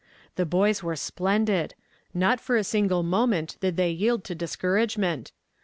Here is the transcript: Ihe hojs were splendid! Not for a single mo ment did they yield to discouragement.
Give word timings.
Ihe 0.35 0.45
hojs 0.49 0.81
were 0.81 0.95
splendid! 0.95 1.75
Not 2.11 2.39
for 2.39 2.55
a 2.57 2.63
single 2.63 3.03
mo 3.03 3.27
ment 3.27 3.57
did 3.59 3.77
they 3.77 3.91
yield 3.91 4.23
to 4.23 4.33
discouragement. 4.33 5.31